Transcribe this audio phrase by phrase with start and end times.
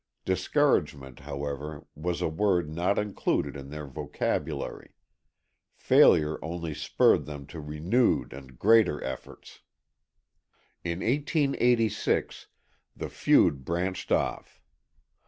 [0.25, 4.95] Discouragement, however, was a word not included in their vocabulary.
[5.75, 9.59] Failure only spurred them to renewed and greater efforts.
[10.83, 12.47] In 1886
[12.97, 14.59] the feud branched off.